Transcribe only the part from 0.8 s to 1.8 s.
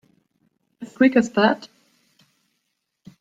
As quick as that?